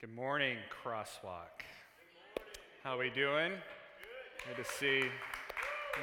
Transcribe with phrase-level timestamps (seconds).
[0.00, 1.66] Good morning, Crosswalk.
[2.84, 3.50] How are we doing?
[4.46, 5.02] Good to see.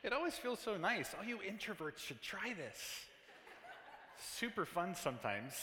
[0.03, 1.15] it always feels so nice.
[1.17, 2.77] All you introverts should try this.
[4.19, 5.53] Super fun sometimes.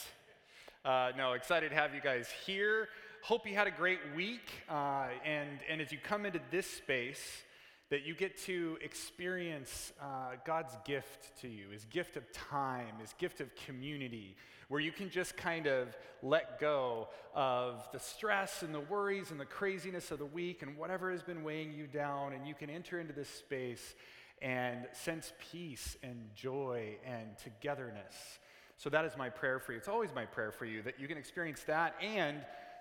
[0.83, 2.89] Uh, no, excited to have you guys here.
[3.23, 4.51] Hope you had a great week.
[4.69, 7.43] Uh, and, and as you come into this space,
[7.91, 13.13] that you get to experience uh, God's gift to you, his gift of time, his
[13.17, 14.37] gift of community,
[14.69, 15.89] where you can just kind of
[16.23, 20.77] let go of the stress and the worries and the craziness of the week and
[20.77, 23.93] whatever has been weighing you down, and you can enter into this space
[24.41, 28.39] and sense peace and joy and togetherness.
[28.77, 29.77] So that is my prayer for you.
[29.77, 31.95] It's always my prayer for you that you can experience that.
[32.01, 32.37] And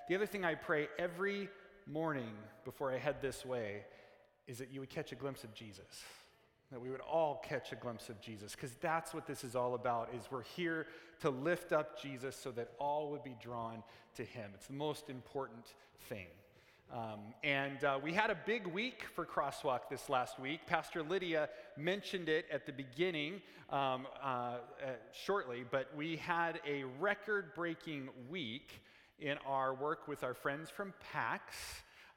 [0.09, 1.49] the other thing I pray every
[1.85, 2.31] morning
[2.65, 3.83] before I head this way
[4.51, 6.05] is that you would catch a glimpse of Jesus.
[6.73, 9.75] That we would all catch a glimpse of Jesus, because that's what this is all
[9.75, 10.87] about, is we're here
[11.21, 13.83] to lift up Jesus so that all would be drawn
[14.17, 14.51] to him.
[14.55, 15.75] It's the most important
[16.09, 16.27] thing.
[16.93, 20.61] Um, and uh, we had a big week for Crosswalk this last week.
[20.67, 24.57] Pastor Lydia mentioned it at the beginning um, uh, uh,
[25.13, 28.83] shortly, but we had a record breaking week
[29.21, 31.55] in our work with our friends from PAX.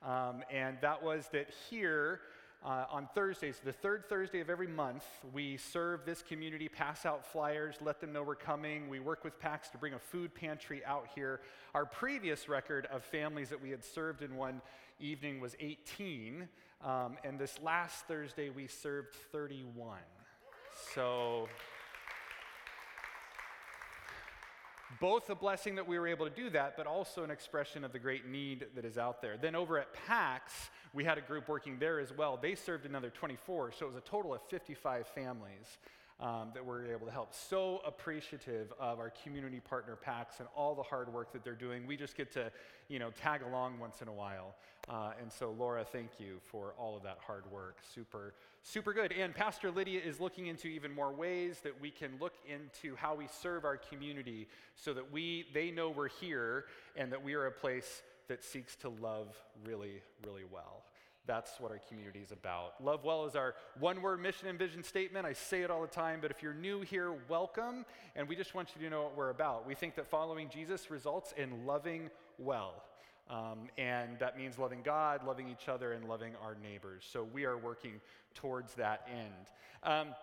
[0.05, 2.21] Um, and that was that here
[2.65, 7.25] uh, on Thursdays, the third Thursday of every month, we serve this community, pass out
[7.25, 8.87] flyers, let them know we're coming.
[8.89, 11.41] We work with PAX to bring a food pantry out here.
[11.75, 14.61] Our previous record of families that we had served in one
[14.99, 16.47] evening was 18.
[16.83, 19.99] Um, and this last Thursday, we served 31.
[20.93, 21.49] So
[24.99, 27.91] both a blessing that we were able to do that, but also an expression of
[27.91, 29.38] the great need that is out there.
[29.38, 30.53] Then over at PAX,
[30.94, 32.38] we had a group working there as well.
[32.41, 35.77] They served another 24, so it was a total of 55 families
[36.23, 37.33] um, that we're able to help.
[37.33, 41.85] So appreciative of our community partner PAX and all the hard work that they're doing.
[41.85, 42.49] We just get to,
[42.88, 44.55] you know, tag along once in a while.
[44.88, 47.75] Uh, and so, Laura, thank you for all of that hard work.
[47.93, 48.33] Super,
[48.64, 49.11] super good.
[49.11, 53.15] And Pastor Lydia is looking into even more ways that we can look into how
[53.15, 56.65] we serve our community so that we, they know we're here
[56.95, 60.83] and that we are a place that seeks to love really, really well.
[61.26, 62.84] That's what our community is about.
[62.84, 65.26] Love well is our one word mission and vision statement.
[65.26, 67.86] I say it all the time, but if you're new here, welcome.
[68.16, 69.66] And we just want you to know what we're about.
[69.66, 72.84] We think that following Jesus results in loving well.
[73.30, 77.06] Um, and that means loving God, loving each other, and loving our neighbors.
[77.10, 78.02] So we are working
[78.34, 79.32] towards that end.
[79.84, 80.14] Um,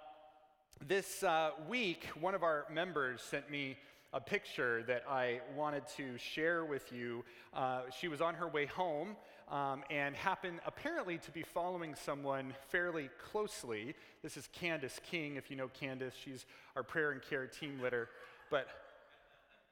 [0.86, 3.78] this uh, week, one of our members sent me
[4.12, 7.24] a picture that I wanted to share with you.
[7.54, 9.16] Uh, she was on her way home
[9.50, 13.94] um, and happen apparently to be following someone fairly closely.
[14.22, 15.36] This is Candace King.
[15.36, 16.46] If you know Candace, she's
[16.76, 18.08] our prayer and care team leader.
[18.48, 18.68] But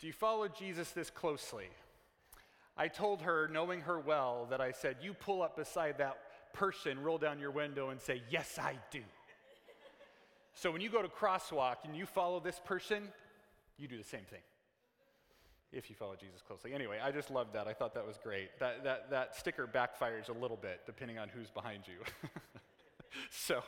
[0.00, 1.66] do you follow Jesus this closely?
[2.76, 6.18] I told her, knowing her well, that I said, You pull up beside that
[6.52, 9.02] person, roll down your window, and say, Yes, I do.
[10.54, 13.08] So when you go to crosswalk and you follow this person,
[13.78, 14.40] you do the same thing.
[15.70, 16.72] If you follow Jesus closely.
[16.72, 17.68] Anyway, I just loved that.
[17.68, 18.58] I thought that was great.
[18.58, 22.30] That, that, that sticker backfires a little bit depending on who's behind you.
[23.30, 23.62] so,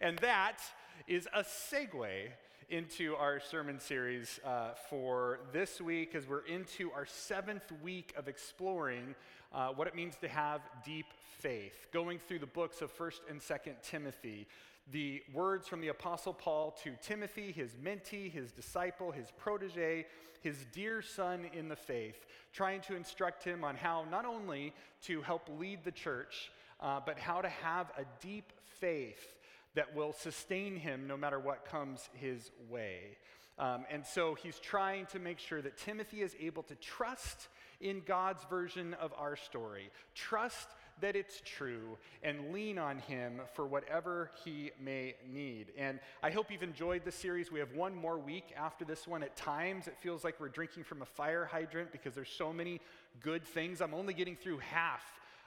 [0.00, 0.58] and that
[1.06, 2.28] is a segue
[2.68, 8.28] into our sermon series uh, for this week as we're into our seventh week of
[8.28, 9.14] exploring
[9.54, 11.06] uh, what it means to have deep
[11.38, 14.46] faith, going through the books of 1st and 2nd Timothy.
[14.90, 20.06] The words from the Apostle Paul to Timothy, his mentee, his disciple, his protege,
[20.40, 24.72] his dear son in the faith, trying to instruct him on how not only
[25.02, 26.50] to help lead the church,
[26.80, 29.36] uh, but how to have a deep faith
[29.74, 33.18] that will sustain him no matter what comes his way.
[33.58, 37.48] Um, and so he's trying to make sure that Timothy is able to trust
[37.80, 40.68] in God's version of our story, trust
[41.00, 45.72] that it's true, and lean on him for whatever he may need.
[45.76, 47.52] And I hope you've enjoyed the series.
[47.52, 49.22] We have one more week after this one.
[49.22, 52.80] At times, it feels like we're drinking from a fire hydrant because there's so many
[53.20, 53.80] good things.
[53.80, 55.02] I'm only getting through half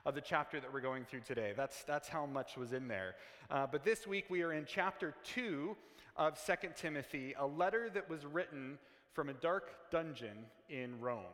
[0.05, 1.53] of the chapter that we're going through today.
[1.55, 3.15] That's, that's how much was in there.
[3.49, 5.75] Uh, but this week we are in chapter 2
[6.15, 8.77] of 2 Timothy, a letter that was written
[9.13, 11.25] from a dark dungeon in Rome.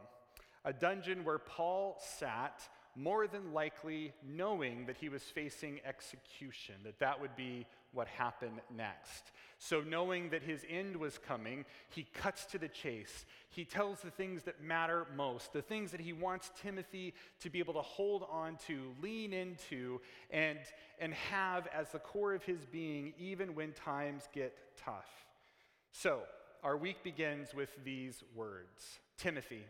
[0.65, 2.67] A dungeon where Paul sat,
[2.97, 8.59] more than likely knowing that he was facing execution, that that would be what happened
[8.75, 9.31] next.
[9.59, 13.25] So, knowing that his end was coming, he cuts to the chase.
[13.49, 17.59] He tells the things that matter most, the things that he wants Timothy to be
[17.59, 20.01] able to hold on to, lean into,
[20.31, 20.59] and,
[20.99, 25.09] and have as the core of his being, even when times get tough.
[25.91, 26.21] So,
[26.63, 29.65] our week begins with these words Timothy,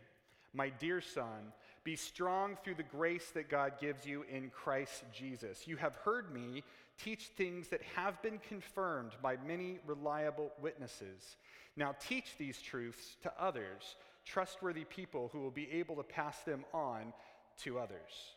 [0.52, 1.52] my dear son,
[1.88, 5.66] be strong through the grace that God gives you in Christ Jesus.
[5.66, 6.62] You have heard me
[7.02, 11.38] teach things that have been confirmed by many reliable witnesses.
[11.78, 13.96] Now teach these truths to others,
[14.26, 17.14] trustworthy people who will be able to pass them on
[17.62, 18.34] to others.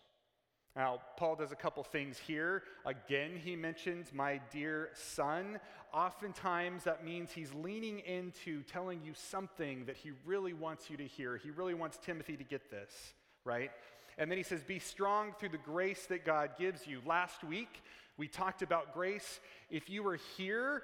[0.74, 2.63] Now, Paul does a couple things here.
[2.86, 5.59] Again, he mentions my dear son.
[5.94, 11.06] Oftentimes, that means he's leaning into telling you something that he really wants you to
[11.06, 11.36] hear.
[11.36, 13.71] He really wants Timothy to get this, right?
[14.17, 17.01] And then he says, Be strong through the grace that God gives you.
[17.05, 17.81] Last week,
[18.17, 19.39] we talked about grace.
[19.69, 20.83] If you were here,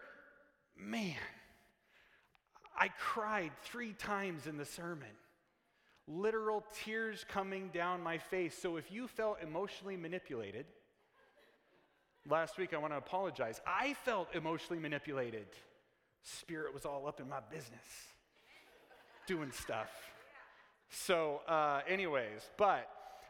[0.78, 1.16] man,
[2.78, 5.10] I cried three times in the sermon
[6.08, 8.58] literal tears coming down my face.
[8.58, 10.66] So if you felt emotionally manipulated,
[12.30, 13.60] last week I want to apologize.
[13.68, 15.48] I felt emotionally manipulated.
[16.24, 17.86] Spirit was all up in my business,
[19.28, 19.90] doing stuff.
[20.90, 22.90] So, uh, anyways, but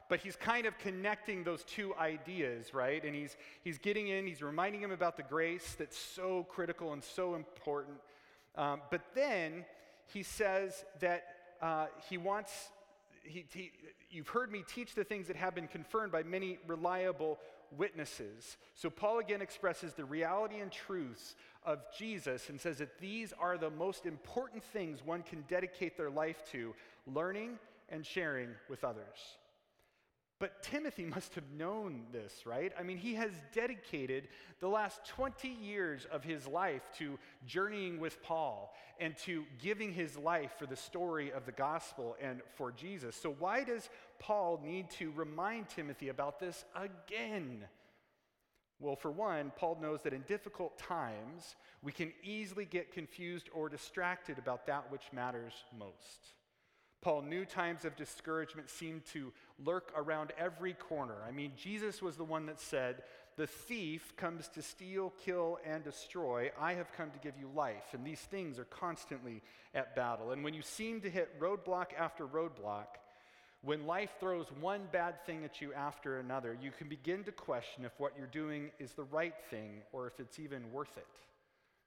[0.09, 3.03] but he's kind of connecting those two ideas, right?
[3.03, 7.03] And he's he's getting in, he's reminding him about the grace that's so critical and
[7.03, 7.97] so important.
[8.55, 9.65] Um, but then
[10.13, 11.25] he says that
[11.61, 12.69] uh, he wants,
[13.23, 13.71] he, he,
[14.09, 17.37] you've heard me teach the things that have been confirmed by many reliable
[17.77, 18.57] witnesses.
[18.75, 23.57] So Paul again expresses the reality and truths of Jesus and says that these are
[23.57, 26.73] the most important things one can dedicate their life to
[27.13, 27.59] learning
[27.89, 29.37] and sharing with others.
[30.39, 32.71] But Timothy must have known this, right?
[32.79, 34.27] I mean, he has dedicated
[34.59, 40.17] the last 20 years of his life to journeying with Paul and to giving his
[40.17, 43.15] life for the story of the gospel and for Jesus.
[43.15, 43.89] So, why does
[44.19, 47.63] Paul need to remind Timothy about this again?
[48.79, 53.69] Well, for one, Paul knows that in difficult times, we can easily get confused or
[53.69, 56.36] distracted about that which matters most.
[57.01, 59.31] Paul knew times of discouragement seemed to
[59.63, 61.15] lurk around every corner.
[61.27, 63.03] I mean, Jesus was the one that said,
[63.35, 66.51] The thief comes to steal, kill, and destroy.
[66.59, 67.93] I have come to give you life.
[67.93, 69.43] And these things are constantly
[69.75, 70.31] at battle.
[70.31, 72.87] And when you seem to hit roadblock after roadblock,
[73.61, 77.85] when life throws one bad thing at you after another, you can begin to question
[77.85, 81.07] if what you're doing is the right thing or if it's even worth it.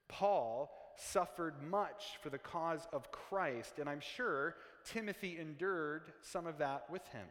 [0.08, 6.58] Paul suffered much for the cause of Christ, and I'm sure Timothy endured some of
[6.58, 7.26] that with him.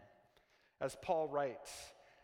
[0.82, 1.72] As Paul writes,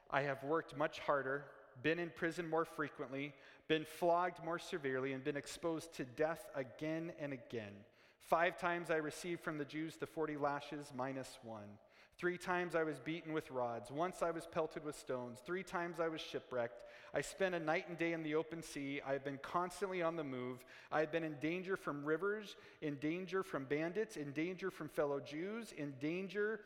[0.10, 1.46] I have worked much harder,
[1.84, 3.34] been in prison more frequently,
[3.68, 7.74] been flogged more severely, and been exposed to death again and again.
[8.20, 11.78] Five times I received from the Jews the 40 lashes minus one.
[12.18, 13.92] Three times I was beaten with rods.
[13.92, 15.40] Once I was pelted with stones.
[15.46, 16.82] Three times I was shipwrecked.
[17.14, 19.02] I spent a night and day in the open sea.
[19.06, 20.64] I have been constantly on the move.
[20.92, 25.20] I have been in danger from rivers, in danger from bandits, in danger from fellow
[25.20, 26.62] Jews, in danger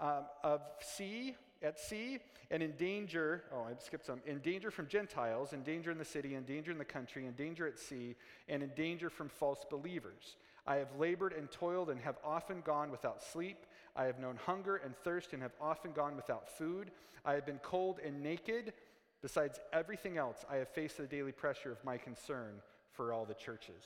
[0.00, 2.18] um, of sea, at sea,
[2.50, 6.04] and in danger, oh, I skipped some, in danger from Gentiles, in danger in the
[6.04, 8.16] city, in danger in the country, in danger at sea,
[8.48, 10.36] and in danger from false believers.
[10.66, 13.64] I have labored and toiled and have often gone without sleep.
[13.96, 16.90] I have known hunger and thirst and have often gone without food.
[17.24, 18.72] I have been cold and naked.
[19.22, 22.62] Besides everything else, I have faced the daily pressure of my concern
[22.92, 23.84] for all the churches.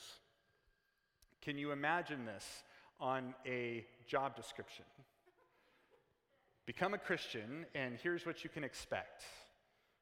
[1.41, 2.63] Can you imagine this
[2.99, 4.85] on a job description?
[6.65, 9.23] Become a Christian, and here's what you can expect,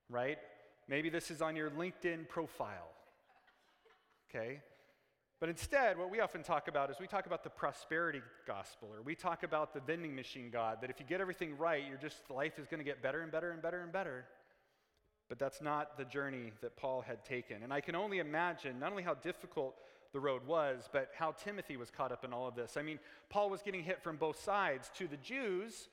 [0.10, 0.38] right?
[0.88, 2.90] Maybe this is on your LinkedIn profile,
[4.30, 4.62] okay?
[5.42, 9.02] But instead, what we often talk about is we talk about the prosperity gospel, or
[9.02, 12.30] we talk about the vending machine God, that if you get everything right, your just
[12.30, 14.26] life is going to get better and better and better and better.
[15.30, 17.64] But that's not the journey that Paul had taken.
[17.64, 19.74] And I can only imagine not only how difficult
[20.14, 22.78] the road was, but how Timothy was caught up in all of this.
[22.78, 24.92] I mean, Paul was getting hit from both sides.
[25.00, 25.88] To the Jews,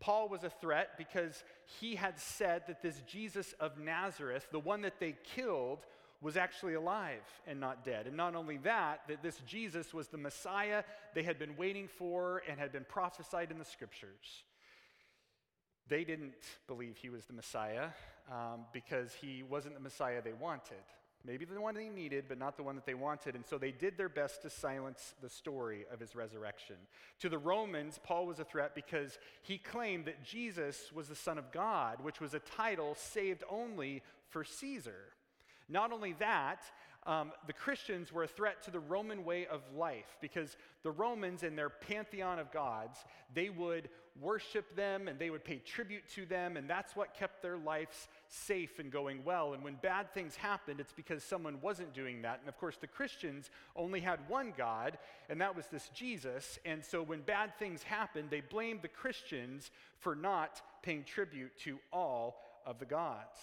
[0.00, 1.44] Paul was a threat because
[1.78, 5.84] he had said that this Jesus of Nazareth, the one that they killed,
[6.20, 8.06] was actually alive and not dead.
[8.06, 10.82] And not only that, that this Jesus was the Messiah
[11.14, 14.44] they had been waiting for and had been prophesied in the scriptures.
[15.88, 16.34] They didn't
[16.66, 17.88] believe he was the Messiah
[18.30, 20.82] um, because he wasn't the Messiah they wanted.
[21.24, 23.34] Maybe the one they needed, but not the one that they wanted.
[23.34, 26.76] And so they did their best to silence the story of his resurrection.
[27.20, 31.36] To the Romans, Paul was a threat because he claimed that Jesus was the Son
[31.36, 35.12] of God, which was a title saved only for Caesar.
[35.68, 36.62] Not only that,
[37.06, 41.42] um, the Christians were a threat to the Roman way of life because the Romans,
[41.42, 42.98] in their pantheon of gods,
[43.34, 43.88] they would
[44.20, 48.08] worship them and they would pay tribute to them, and that's what kept their lives
[48.28, 49.54] safe and going well.
[49.54, 52.40] And when bad things happened, it's because someone wasn't doing that.
[52.40, 54.98] And of course, the Christians only had one God,
[55.30, 56.58] and that was this Jesus.
[56.64, 61.78] And so when bad things happened, they blamed the Christians for not paying tribute to
[61.92, 63.38] all of the gods.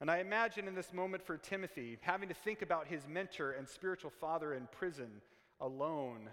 [0.00, 3.68] And I imagine in this moment for Timothy, having to think about his mentor and
[3.68, 5.20] spiritual father in prison
[5.60, 6.30] alone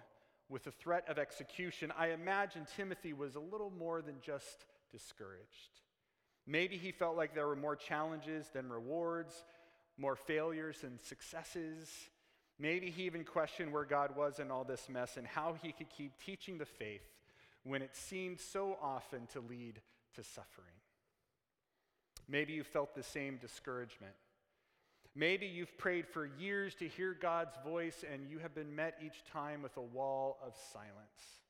[0.48, 5.82] with the threat of execution, I imagine Timothy was a little more than just discouraged.
[6.46, 9.44] Maybe he felt like there were more challenges than rewards,
[9.98, 11.90] more failures than successes.
[12.58, 15.90] Maybe he even questioned where God was in all this mess and how he could
[15.90, 17.04] keep teaching the faith
[17.64, 19.82] when it seemed so often to lead
[20.16, 20.74] to suffering.
[22.30, 24.14] Maybe you felt the same discouragement.
[25.16, 29.24] Maybe you've prayed for years to hear God's voice and you have been met each
[29.32, 31.42] time with a wall of silence.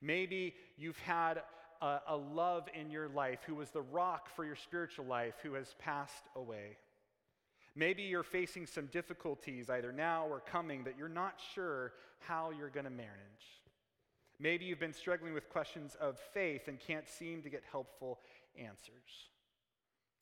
[0.00, 1.42] Maybe you've had
[1.82, 5.52] a, a, love in your life who was the rock for your spiritual life who
[5.54, 6.78] has passed away.
[7.76, 12.70] Maybe you're facing some difficulties either now or coming that you're not sure how you're
[12.70, 13.10] going to manage.
[14.38, 18.20] Maybe you've been struggling with questions of faith and can't seem to get helpful
[18.58, 19.28] answers.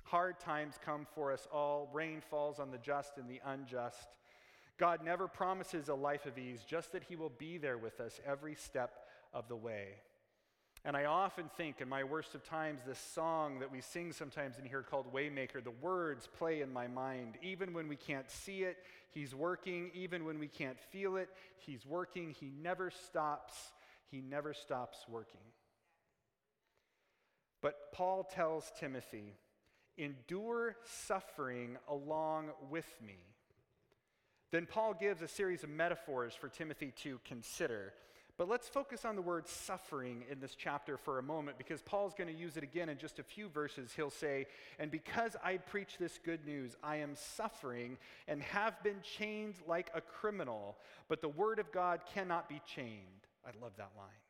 [0.05, 1.89] Hard times come for us all.
[1.93, 4.09] Rain falls on the just and the unjust.
[4.79, 8.21] God never promises a life of ease, just that He will be there with us
[8.27, 9.89] every step of the way.
[10.85, 14.59] And I often think in my worst of times, this song that we sing sometimes
[14.59, 17.35] in here called Waymaker, the words play in my mind.
[17.41, 18.79] Even when we can't see it,
[19.11, 19.93] He's working.
[19.95, 21.29] Even when we can't feel it,
[21.59, 22.35] He's working.
[22.39, 23.55] He never stops.
[24.11, 25.41] He never stops working.
[27.61, 29.37] But Paul tells Timothy,
[29.97, 33.19] endure suffering along with me.
[34.51, 37.95] Then Paul gives a series of metaphors for Timothy to consider.
[38.39, 42.15] But let's focus on the word suffering in this chapter for a moment because Paul's
[42.15, 43.93] going to use it again in just a few verses.
[43.95, 44.47] He'll say,
[44.79, 49.91] And because I preach this good news, I am suffering and have been chained like
[49.95, 50.77] a criminal,
[51.09, 53.27] but the word of God cannot be chained.
[53.47, 54.22] I love that line.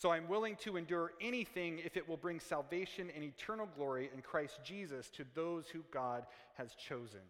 [0.00, 4.22] So I'm willing to endure anything if it will bring salvation and eternal glory in
[4.22, 7.20] Christ Jesus to those who God has chosen.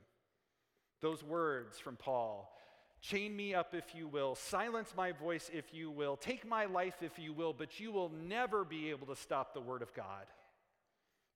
[1.00, 2.56] Those words from Paul
[3.00, 6.96] chain me up if you will, silence my voice if you will, take my life
[7.00, 10.26] if you will, but you will never be able to stop the word of God.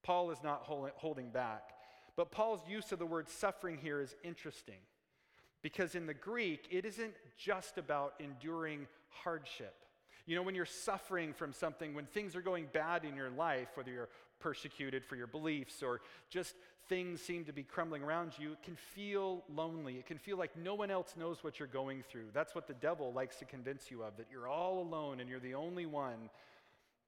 [0.04, 1.70] Paul is not holding back.
[2.16, 4.78] But Paul's use of the word suffering here is interesting
[5.62, 9.74] because in the Greek, it isn't just about enduring hardship.
[10.26, 13.68] You know, when you're suffering from something, when things are going bad in your life,
[13.74, 14.08] whether you're
[14.40, 16.00] persecuted for your beliefs or
[16.30, 16.54] just
[16.88, 19.96] things seem to be crumbling around you, it can feel lonely.
[19.96, 22.26] It can feel like no one else knows what you're going through.
[22.32, 25.40] That's what the devil likes to convince you of, that you're all alone and you're
[25.40, 26.30] the only one.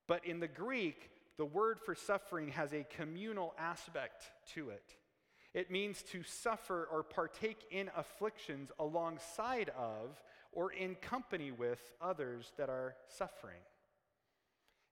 [0.07, 4.95] But in the Greek, the word for suffering has a communal aspect to it.
[5.53, 12.53] It means to suffer or partake in afflictions alongside of or in company with others
[12.57, 13.61] that are suffering.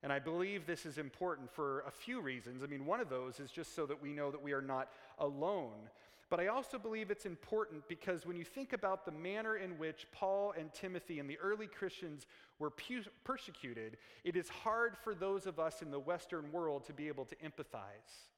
[0.02, 2.62] And I believe this is important for a few reasons.
[2.62, 4.90] I mean, one of those is just so that we know that we are not
[5.18, 5.88] alone.
[6.28, 10.06] But I also believe it's important because when you think about the manner in which
[10.12, 12.26] Paul and Timothy and the early Christians
[12.58, 16.92] were pu- persecuted, it is hard for those of us in the Western world to
[16.92, 18.28] be able to empathize.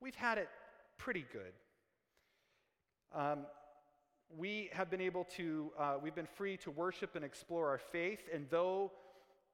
[0.00, 0.48] We've had it
[0.98, 1.52] pretty good.
[3.14, 3.46] Um,
[4.34, 8.20] we have been able to, uh, we've been free to worship and explore our faith,
[8.32, 8.92] and though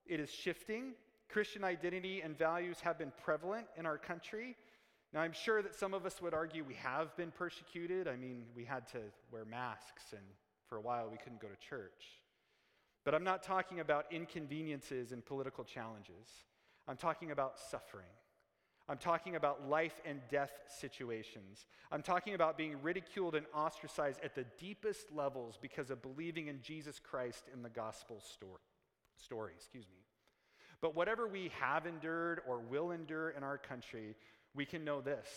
[0.06, 0.94] it is shifting,
[1.28, 4.56] Christian identity and values have been prevalent in our country.
[5.12, 8.08] Now, I'm sure that some of us would argue we have been persecuted.
[8.08, 8.98] I mean, we had to
[9.30, 10.22] wear masks, and
[10.68, 12.20] for a while we couldn't go to church.
[13.04, 16.44] But I'm not talking about inconveniences and political challenges,
[16.88, 18.06] I'm talking about suffering.
[18.88, 21.66] I'm talking about life and death situations.
[21.90, 26.60] I'm talking about being ridiculed and ostracized at the deepest levels because of believing in
[26.62, 28.58] Jesus Christ in the gospel story.
[29.16, 30.02] story excuse me.
[30.80, 34.16] But whatever we have endured or will endure in our country,
[34.54, 35.28] we can know this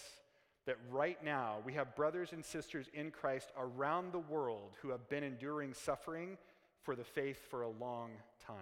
[0.66, 5.08] that right now we have brothers and sisters in Christ around the world who have
[5.10, 6.38] been enduring suffering
[6.82, 8.10] for the faith for a long
[8.46, 8.56] time.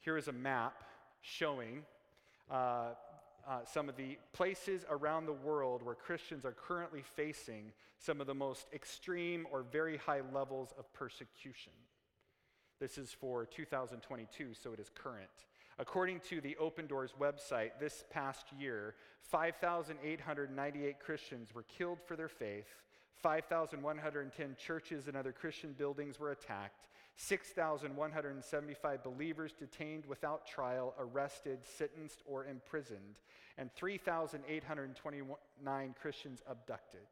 [0.00, 0.82] Here is a map
[1.20, 1.84] showing
[2.50, 2.90] uh,
[3.46, 8.26] uh, some of the places around the world where Christians are currently facing some of
[8.26, 11.72] the most extreme or very high levels of persecution.
[12.80, 15.28] This is for 2022, so it is current.
[15.78, 22.28] According to the Open Doors website, this past year, 5,898 Christians were killed for their
[22.28, 22.66] faith,
[23.22, 26.88] 5,110 churches and other Christian buildings were attacked.
[27.20, 33.16] 6,175 believers detained without trial, arrested, sentenced, or imprisoned,
[33.58, 37.08] and 3,829 Christians abducted.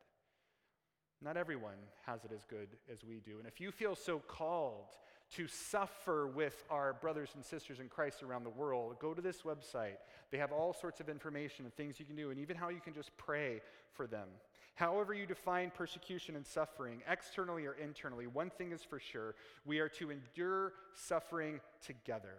[1.20, 3.38] Not everyone has it as good as we do.
[3.38, 4.94] And if you feel so called
[5.34, 9.42] to suffer with our brothers and sisters in Christ around the world, go to this
[9.42, 9.96] website.
[10.30, 12.80] They have all sorts of information and things you can do, and even how you
[12.80, 13.60] can just pray
[13.92, 14.28] for them.
[14.76, 19.78] However, you define persecution and suffering, externally or internally, one thing is for sure we
[19.78, 22.34] are to endure suffering together,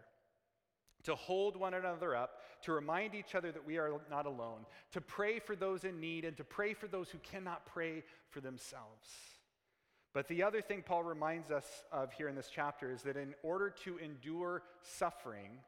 [1.03, 5.01] to hold one another up, to remind each other that we are not alone, to
[5.01, 9.10] pray for those in need, and to pray for those who cannot pray for themselves.
[10.13, 13.34] But the other thing Paul reminds us of here in this chapter is that in
[13.41, 15.60] order to endure suffering,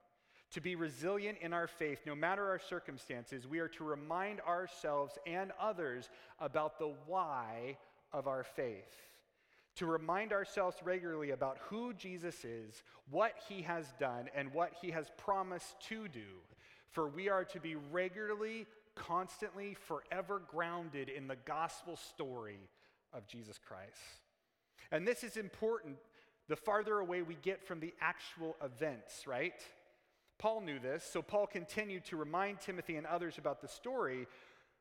[0.52, 5.18] to be resilient in our faith, no matter our circumstances, we are to remind ourselves
[5.28, 7.78] and others about the why
[8.12, 8.96] of our faith.
[9.76, 14.92] To remind ourselves regularly about who Jesus is, what he has done, and what he
[14.92, 16.42] has promised to do.
[16.90, 18.66] For we are to be regularly,
[18.96, 22.60] constantly, forever grounded in the gospel story
[23.14, 23.96] of Jesus Christ.
[24.92, 25.98] And this is important
[26.48, 29.54] the farther away we get from the actual events, right?
[30.40, 34.26] Paul knew this, so Paul continued to remind Timothy and others about the story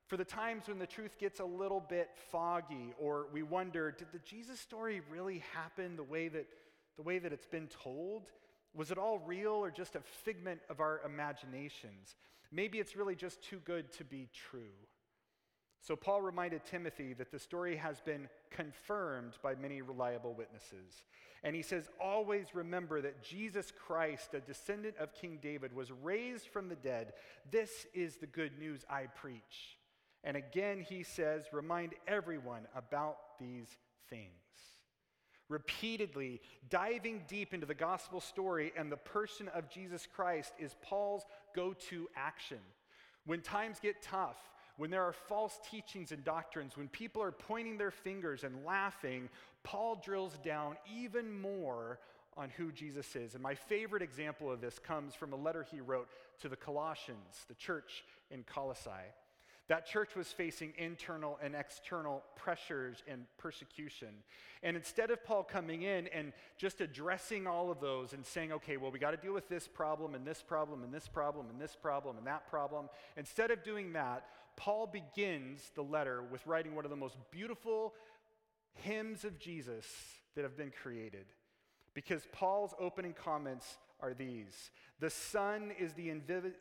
[0.06, 4.08] for the times when the truth gets a little bit foggy or we wonder did
[4.12, 6.46] the Jesus story really happen the way that
[6.96, 8.30] the way that it's been told?
[8.74, 12.16] Was it all real or just a figment of our imaginations?
[12.50, 14.74] Maybe it's really just too good to be true.
[15.80, 21.04] So, Paul reminded Timothy that the story has been confirmed by many reliable witnesses.
[21.44, 26.48] And he says, Always remember that Jesus Christ, a descendant of King David, was raised
[26.48, 27.12] from the dead.
[27.50, 29.78] This is the good news I preach.
[30.24, 33.68] And again, he says, Remind everyone about these
[34.10, 34.32] things.
[35.48, 41.24] Repeatedly diving deep into the gospel story and the person of Jesus Christ is Paul's
[41.54, 42.58] go to action.
[43.24, 44.36] When times get tough,
[44.78, 49.28] when there are false teachings and doctrines, when people are pointing their fingers and laughing,
[49.64, 51.98] Paul drills down even more
[52.36, 53.34] on who Jesus is.
[53.34, 56.08] And my favorite example of this comes from a letter he wrote
[56.40, 58.90] to the Colossians, the church in Colossae.
[59.66, 64.08] That church was facing internal and external pressures and persecution.
[64.62, 68.78] And instead of Paul coming in and just addressing all of those and saying, okay,
[68.78, 71.60] well, we got to deal with this problem and this problem and this problem and
[71.60, 74.24] this problem and that problem, instead of doing that,
[74.58, 77.94] Paul begins the letter with writing one of the most beautiful
[78.74, 79.86] hymns of Jesus
[80.34, 81.26] that have been created.
[81.94, 86.10] Because Paul's opening comments are these The Son is the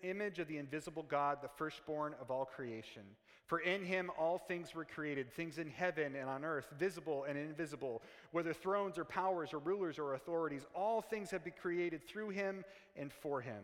[0.04, 3.02] image of the invisible God, the firstborn of all creation.
[3.48, 7.38] For in him all things were created, things in heaven and on earth, visible and
[7.38, 12.30] invisible, whether thrones or powers or rulers or authorities, all things have been created through
[12.30, 12.64] him
[12.96, 13.64] and for him.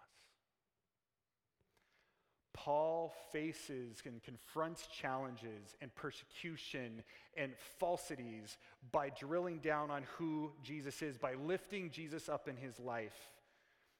[2.63, 7.01] Paul faces and confronts challenges and persecution
[7.35, 8.57] and falsities
[8.91, 13.15] by drilling down on who Jesus is, by lifting Jesus up in his life,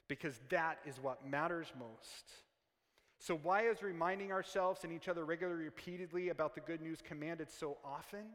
[0.07, 2.33] because that is what matters most.
[3.17, 7.49] So, why is reminding ourselves and each other regularly, repeatedly about the good news commanded
[7.49, 8.25] so often?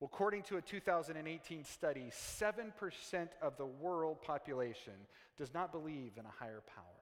[0.00, 4.94] Well, according to a 2018 study, 7% of the world population
[5.36, 6.99] does not believe in a higher power.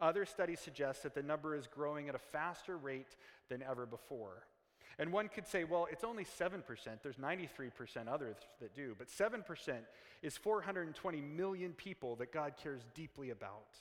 [0.00, 3.16] Other studies suggest that the number is growing at a faster rate
[3.48, 4.46] than ever before.
[4.98, 6.62] And one could say, well, it's only 7%.
[7.02, 8.94] There's 93% others that do.
[8.98, 9.42] But 7%
[10.22, 13.76] is 420 million people that God cares deeply about.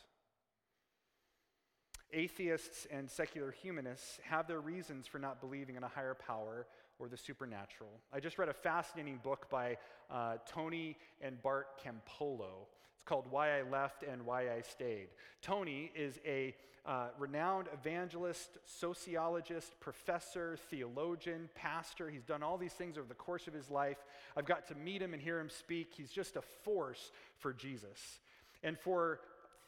[2.13, 6.67] Atheists and secular humanists have their reasons for not believing in a higher power
[6.99, 7.89] or the supernatural.
[8.13, 9.77] I just read a fascinating book by
[10.09, 12.67] uh, Tony and Bart Campolo
[13.05, 15.07] called Why I Left and Why I Stayed.
[15.41, 22.09] Tony is a uh, renowned evangelist, sociologist, professor, theologian, pastor.
[22.09, 23.97] He's done all these things over the course of his life.
[24.37, 25.93] I've got to meet him and hear him speak.
[25.95, 28.19] He's just a force for Jesus.
[28.63, 29.19] And for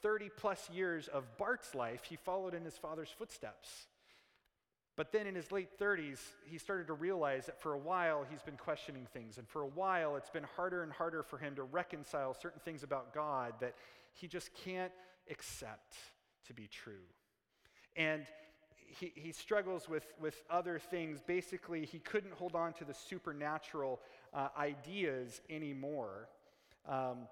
[0.03, 3.87] 30 plus years of Bart's life, he followed in his father's footsteps.
[4.97, 8.41] But then in his late 30s, he started to realize that for a while he's
[8.41, 9.37] been questioning things.
[9.37, 12.81] And for a while, it's been harder and harder for him to reconcile certain things
[12.81, 13.75] about God that
[14.13, 14.91] he just can't
[15.29, 15.95] accept
[16.47, 17.05] to be true.
[17.95, 18.25] And
[18.99, 21.21] he, he struggles with, with other things.
[21.21, 23.99] Basically, he couldn't hold on to the supernatural
[24.33, 26.27] uh, ideas anymore.
[26.87, 27.27] Um,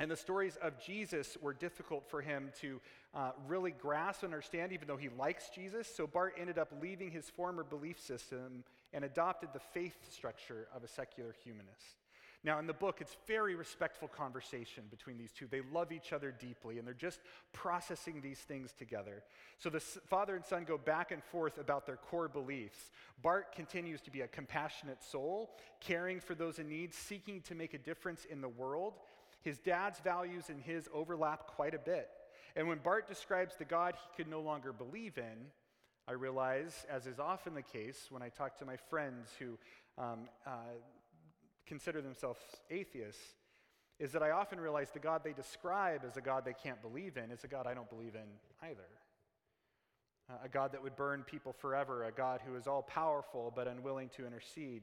[0.00, 2.80] and the stories of Jesus were difficult for him to
[3.14, 5.88] uh, really grasp and understand, even though he likes Jesus.
[5.94, 10.82] So Bart ended up leaving his former belief system and adopted the faith structure of
[10.82, 11.98] a secular humanist.
[12.44, 15.46] Now, in the book, it's very respectful conversation between these two.
[15.46, 17.20] They love each other deeply, and they're just
[17.54, 19.22] processing these things together.
[19.58, 22.90] So the father and son go back and forth about their core beliefs.
[23.22, 27.72] Bart continues to be a compassionate soul, caring for those in need, seeking to make
[27.72, 28.92] a difference in the world.
[29.44, 32.08] His dad's values and his overlap quite a bit.
[32.56, 35.46] And when Bart describes the God he could no longer believe in,
[36.08, 39.58] I realize, as is often the case when I talk to my friends who
[39.98, 40.76] um, uh,
[41.66, 43.22] consider themselves atheists,
[43.98, 47.16] is that I often realize the God they describe as a God they can't believe
[47.16, 48.88] in is a God I don't believe in either.
[50.28, 53.68] Uh, a God that would burn people forever, a God who is all powerful but
[53.68, 54.82] unwilling to intercede.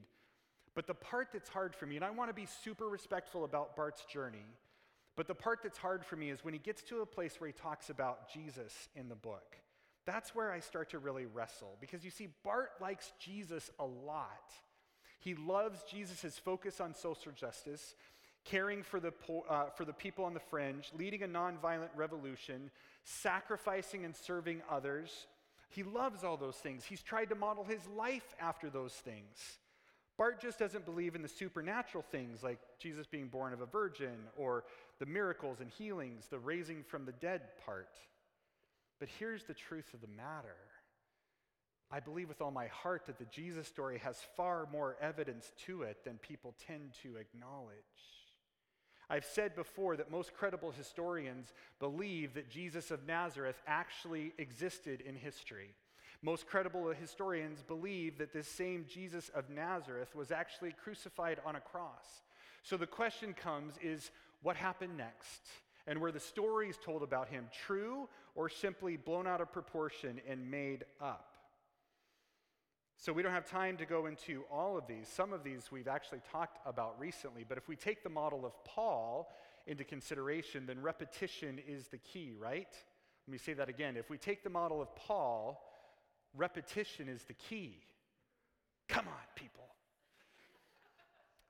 [0.74, 3.76] But the part that's hard for me, and I want to be super respectful about
[3.76, 4.46] Bart's journey,
[5.16, 7.48] but the part that's hard for me is when he gets to a place where
[7.48, 9.56] he talks about Jesus in the book.
[10.06, 11.76] That's where I start to really wrestle.
[11.80, 14.52] Because you see, Bart likes Jesus a lot.
[15.20, 17.94] He loves Jesus' focus on social justice,
[18.44, 22.70] caring for the, po- uh, for the people on the fringe, leading a nonviolent revolution,
[23.04, 25.26] sacrificing and serving others.
[25.68, 26.84] He loves all those things.
[26.84, 29.58] He's tried to model his life after those things.
[30.18, 34.16] Bart just doesn't believe in the supernatural things like Jesus being born of a virgin
[34.36, 34.64] or
[34.98, 37.98] the miracles and healings, the raising from the dead part.
[39.00, 40.56] But here's the truth of the matter
[41.90, 45.82] I believe with all my heart that the Jesus story has far more evidence to
[45.82, 47.76] it than people tend to acknowledge.
[49.10, 55.14] I've said before that most credible historians believe that Jesus of Nazareth actually existed in
[55.16, 55.74] history.
[56.22, 61.60] Most credible historians believe that this same Jesus of Nazareth was actually crucified on a
[61.60, 62.22] cross.
[62.62, 65.42] So the question comes is what happened next?
[65.88, 70.48] And were the stories told about him true or simply blown out of proportion and
[70.48, 71.34] made up?
[72.98, 75.08] So we don't have time to go into all of these.
[75.08, 78.52] Some of these we've actually talked about recently, but if we take the model of
[78.64, 79.28] Paul
[79.66, 82.72] into consideration, then repetition is the key, right?
[83.26, 83.96] Let me say that again.
[83.96, 85.60] If we take the model of Paul,
[86.36, 87.76] repetition is the key.
[88.88, 89.64] Come on, people.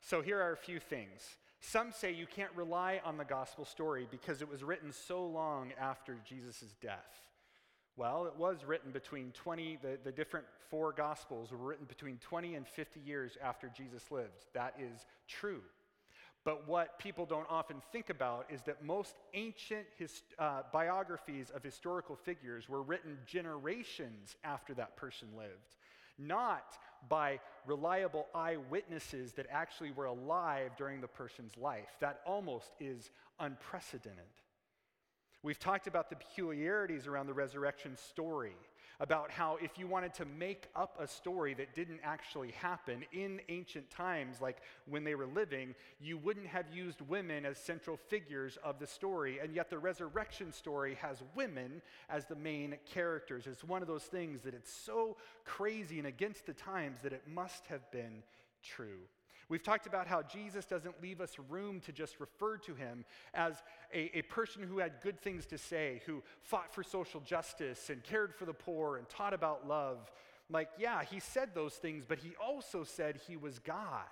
[0.01, 1.23] So here are a few things.
[1.61, 5.73] Some say you can't rely on the gospel story because it was written so long
[5.81, 7.23] after Jesus' death.
[7.97, 12.55] Well, it was written between 20, the, the different four gospels were written between 20
[12.55, 14.47] and 50 years after Jesus lived.
[14.55, 15.61] That is true.
[16.45, 21.63] But what people don't often think about is that most ancient his, uh, biographies of
[21.63, 25.77] historical figures were written generations after that person lived,
[26.19, 26.77] not
[27.09, 31.91] by reliable eyewitnesses that actually were alive during the person's life.
[32.01, 34.25] That almost is unprecedented.
[35.45, 38.57] We've talked about the peculiarities around the resurrection story,
[39.03, 43.41] about how if you wanted to make up a story that didn't actually happen in
[43.49, 48.59] ancient times, like when they were living, you wouldn't have used women as central figures
[48.63, 49.41] of the story.
[49.43, 53.49] And yet the resurrection story has women as the main characters.
[53.49, 57.25] It's one of those things that it's so crazy and against the times that it
[57.27, 58.23] must have been
[58.63, 59.01] true.
[59.53, 63.63] We've talked about how Jesus doesn't leave us room to just refer to him as
[63.93, 68.03] a, a, person who had good things to say, who fought for social justice and
[68.03, 70.11] cared for the poor and taught about love.
[70.49, 74.07] Like, yeah, he said those things, but he also said he was God.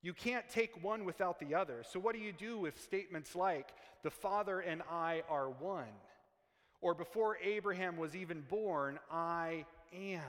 [0.00, 1.84] You can't take one without the other.
[1.86, 3.68] So, what do you do with statements like,
[4.02, 5.92] the Father and I are one?
[6.80, 10.22] Or, before Abraham was even born, I am.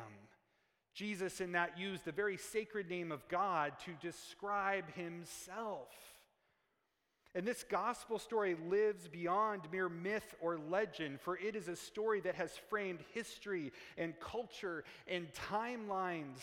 [0.99, 5.87] Jesus, in that, used the very sacred name of God to describe himself.
[7.33, 12.19] And this gospel story lives beyond mere myth or legend, for it is a story
[12.19, 16.41] that has framed history and culture and timelines.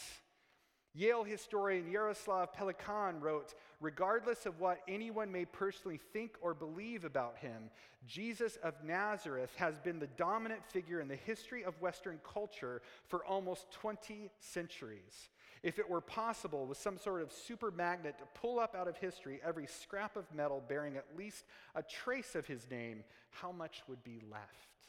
[0.96, 7.36] Yale historian Yaroslav Pelikan wrote Regardless of what anyone may personally think or believe about
[7.36, 7.68] him,
[8.06, 13.22] Jesus of Nazareth has been the dominant figure in the history of Western culture for
[13.26, 15.28] almost 20 centuries.
[15.62, 18.96] If it were possible, with some sort of super magnet, to pull up out of
[18.96, 23.82] history every scrap of metal bearing at least a trace of his name, how much
[23.88, 24.88] would be left?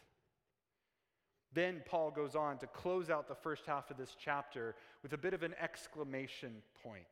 [1.53, 5.17] Then Paul goes on to close out the first half of this chapter with a
[5.17, 7.05] bit of an exclamation point.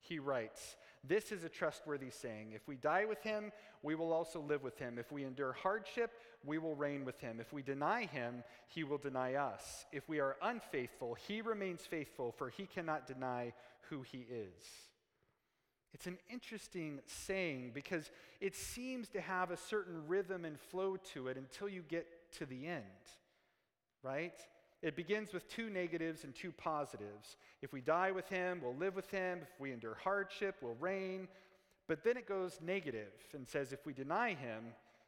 [0.00, 2.52] He writes, This is a trustworthy saying.
[2.54, 4.98] If we die with him, we will also live with him.
[4.98, 6.12] If we endure hardship,
[6.44, 7.40] we will reign with him.
[7.40, 9.86] If we deny him, he will deny us.
[9.92, 13.54] If we are unfaithful, he remains faithful, for he cannot deny
[13.90, 14.62] who he is.
[15.94, 18.10] It's an interesting saying because
[18.40, 22.06] it seems to have a certain rhythm and flow to it until you get
[22.38, 22.82] to the end,
[24.04, 24.38] right?
[24.82, 27.36] It begins with two negatives and two positives.
[27.62, 29.40] If we die with him, we'll live with him.
[29.42, 31.26] If we endure hardship, we'll reign.
[31.88, 34.64] But then it goes negative and says, if we deny him,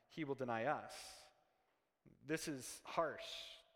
[0.09, 0.93] he will deny us.
[2.27, 3.21] This is harsh.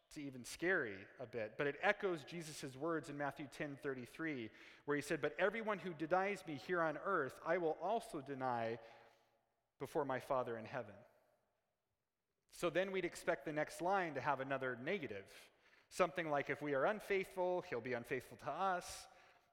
[0.08, 4.50] It's even scary a bit, but it echoes Jesus' words in Matthew 10 33,
[4.84, 8.78] where he said, But everyone who denies me here on earth, I will also deny
[9.78, 10.94] before my Father in heaven.
[12.52, 15.24] So then we'd expect the next line to have another negative.
[15.88, 19.06] Something like, If we are unfaithful, he'll be unfaithful to us.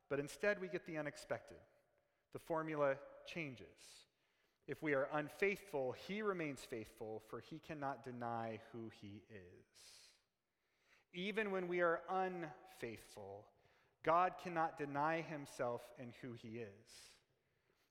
[0.10, 1.58] But instead, we get the unexpected.
[2.34, 3.66] The formula changes.
[4.68, 9.68] If we are unfaithful, he remains faithful, for he cannot deny who he is.
[11.14, 13.46] Even when we are unfaithful,
[14.04, 17.12] God cannot deny himself and who he is.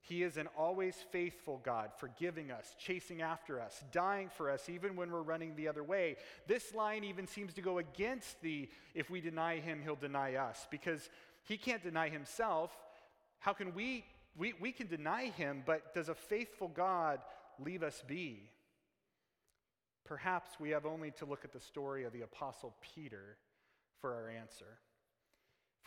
[0.07, 4.95] He is an always faithful God, forgiving us, chasing after us, dying for us, even
[4.95, 6.15] when we're running the other way.
[6.47, 10.65] This line even seems to go against the if we deny him, he'll deny us,
[10.71, 11.09] because
[11.43, 12.71] he can't deny himself.
[13.39, 14.05] How can we?
[14.37, 17.19] We, we can deny him, but does a faithful God
[17.59, 18.49] leave us be?
[20.05, 23.35] Perhaps we have only to look at the story of the Apostle Peter
[23.99, 24.77] for our answer.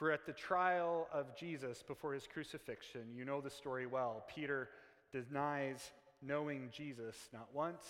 [0.01, 4.25] For at the trial of Jesus before his crucifixion, you know the story well.
[4.35, 4.71] Peter
[5.13, 5.91] denies
[6.23, 7.85] knowing Jesus not once,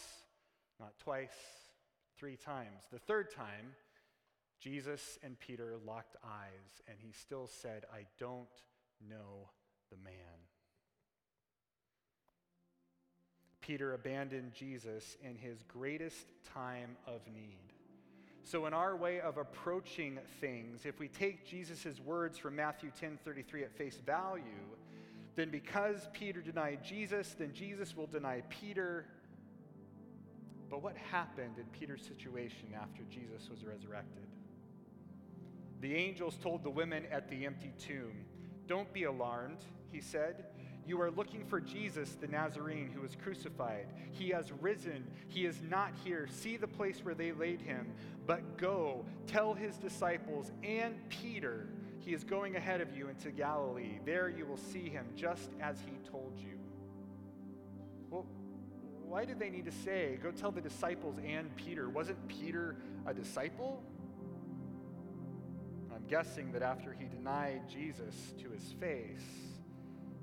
[0.80, 1.28] not twice,
[2.18, 2.82] three times.
[2.90, 3.76] The third time,
[4.58, 8.48] Jesus and Peter locked eyes, and he still said, I don't
[9.08, 9.48] know
[9.92, 10.12] the man.
[13.60, 17.70] Peter abandoned Jesus in his greatest time of need.
[18.42, 23.18] So, in our way of approaching things, if we take Jesus' words from Matthew 10
[23.24, 24.44] 33 at face value,
[25.36, 29.06] then because Peter denied Jesus, then Jesus will deny Peter.
[30.68, 34.26] But what happened in Peter's situation after Jesus was resurrected?
[35.80, 38.24] The angels told the women at the empty tomb,
[38.66, 40.44] Don't be alarmed, he said.
[40.90, 43.86] You are looking for Jesus, the Nazarene, who was crucified.
[44.10, 45.06] He has risen.
[45.28, 46.26] He is not here.
[46.32, 47.92] See the place where they laid him.
[48.26, 51.68] But go, tell his disciples and Peter,
[52.00, 54.00] he is going ahead of you into Galilee.
[54.04, 56.58] There you will see him, just as he told you.
[58.10, 58.26] Well,
[59.06, 61.88] why did they need to say, go tell the disciples and Peter?
[61.88, 62.74] Wasn't Peter
[63.06, 63.80] a disciple?
[65.94, 69.49] I'm guessing that after he denied Jesus to his face,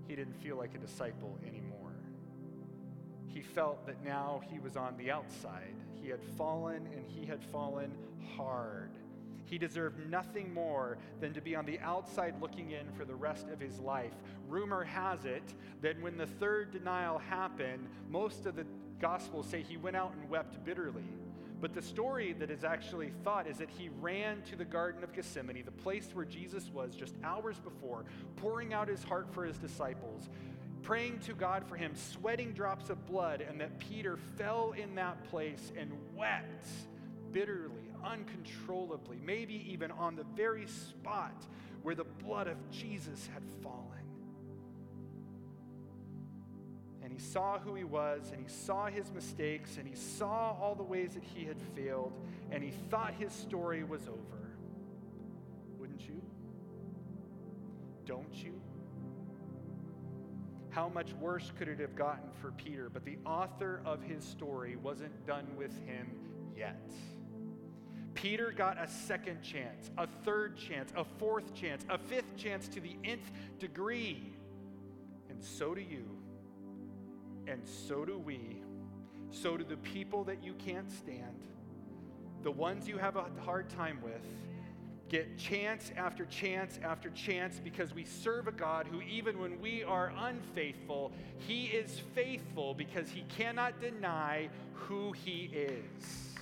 [0.08, 1.94] he didn't feel like a disciple anymore.
[3.28, 5.76] He felt that now he was on the outside.
[6.02, 7.92] He had fallen, and he had fallen
[8.36, 8.92] hard.
[9.46, 13.48] He deserved nothing more than to be on the outside looking in for the rest
[13.48, 14.14] of his life.
[14.48, 18.66] Rumor has it that when the third denial happened, most of the
[19.00, 21.04] Gospels say he went out and wept bitterly.
[21.60, 25.14] But the story that is actually thought is that he ran to the Garden of
[25.14, 29.58] Gethsemane, the place where Jesus was just hours before, pouring out his heart for his
[29.58, 30.30] disciples,
[30.84, 35.24] praying to God for him, sweating drops of blood, and that Peter fell in that
[35.26, 36.68] place and wept
[37.32, 41.46] bitterly, uncontrollably, maybe even on the very spot
[41.82, 44.07] where the blood of Jesus had fallen.
[47.12, 50.84] He saw who he was, and he saw his mistakes, and he saw all the
[50.84, 52.14] ways that he had failed,
[52.52, 54.58] and he thought his story was over.
[55.80, 56.22] Wouldn't you?
[58.06, 58.60] Don't you?
[60.70, 62.90] How much worse could it have gotten for Peter?
[62.90, 66.12] But the author of his story wasn't done with him
[66.56, 66.92] yet.
[68.14, 72.80] Peter got a second chance, a third chance, a fourth chance, a fifth chance to
[72.80, 74.34] the nth degree.
[75.30, 76.18] And so do you.
[77.48, 78.62] And so do we.
[79.32, 81.44] So do the people that you can't stand,
[82.44, 84.22] the ones you have a hard time with.
[85.10, 89.84] Get chance after chance after chance because we serve a God who, even when we
[89.84, 96.36] are unfaithful, He is faithful because He cannot deny who He is.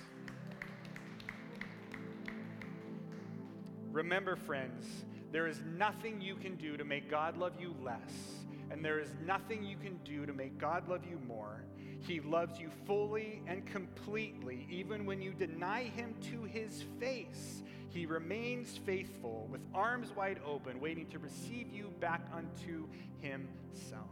[3.92, 4.86] Remember, friends,
[5.32, 9.10] there is nothing you can do to make God love you less and there is
[9.26, 11.64] nothing you can do to make God love you more.
[12.02, 17.64] He loves you fully and completely, even when you deny him to his face.
[17.90, 22.88] He remains faithful, with arms wide open, waiting to receive you back unto
[23.22, 24.10] himself.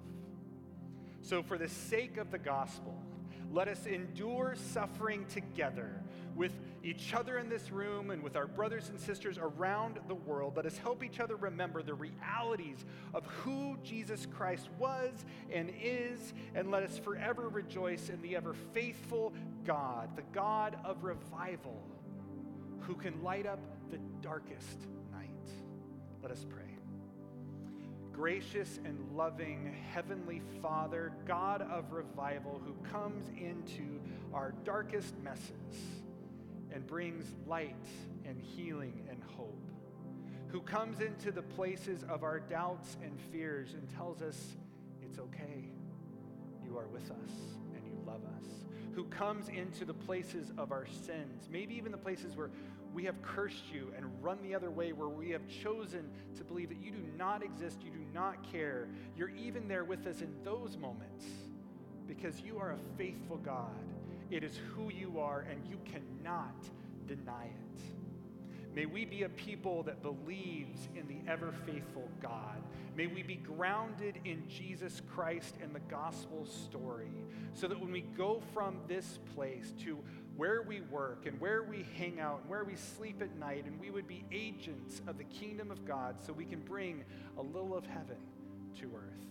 [1.22, 3.02] So, for the sake of the gospel,
[3.52, 6.02] let us endure suffering together
[6.36, 10.58] with each other in this room and with our brothers and sisters around the world.
[10.58, 16.34] Let us help each other remember the realities of who Jesus Christ was and is,
[16.56, 19.34] and let us forever rejoice in the ever faithful
[19.66, 21.82] God, the God of revival,
[22.82, 23.60] who can light up
[23.92, 24.80] the darkest
[25.12, 25.30] night.
[26.22, 26.64] Let us pray.
[28.12, 34.00] Gracious and loving Heavenly Father, God of revival, who comes into
[34.34, 36.03] our darkest messes
[36.74, 37.76] and brings light
[38.26, 39.70] and healing and hope,
[40.48, 44.58] who comes into the places of our doubts and fears and tells us
[45.02, 45.70] it's okay,
[46.64, 47.32] you are with us
[47.76, 48.46] and you love us,
[48.96, 52.50] who comes into the places of our sins, maybe even the places where
[52.94, 56.70] we have cursed you and run the other way, where we have chosen to believe
[56.70, 58.88] that you do not exist, you do not care.
[59.18, 61.26] You're even there with us in those moments
[62.08, 63.93] because you are a faithful God.
[64.34, 66.56] It is who you are, and you cannot
[67.06, 67.84] deny it.
[68.74, 72.64] May we be a people that believes in the ever faithful God.
[72.98, 77.12] May we be grounded in Jesus Christ and the gospel story
[77.54, 80.00] so that when we go from this place to
[80.36, 83.80] where we work and where we hang out and where we sleep at night, and
[83.80, 87.04] we would be agents of the kingdom of God so we can bring
[87.38, 88.18] a little of heaven
[88.80, 89.28] to earth.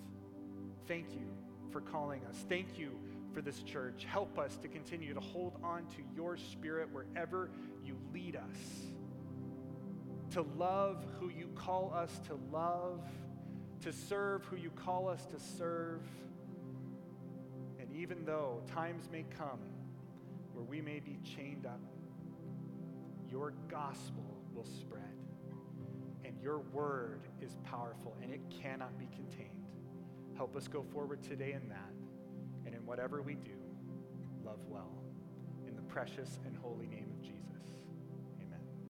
[0.87, 1.27] Thank you
[1.73, 2.45] for calling us.
[2.49, 2.93] Thank you
[3.33, 4.07] for this church.
[4.09, 7.51] Help us to continue to hold on to your spirit wherever
[7.85, 8.59] you lead us,
[10.31, 13.01] to love who you call us to love,
[13.83, 16.03] to serve who you call us to serve.
[17.81, 19.61] And even though times may come,
[20.53, 21.81] where we may be chained up,
[23.31, 25.03] your gospel will spread.
[26.25, 29.66] And your word is powerful and it cannot be contained.
[30.37, 32.02] Help us go forward today in that.
[32.92, 33.57] Whatever we do,
[34.44, 34.92] love well.
[35.66, 37.12] In the precious and holy name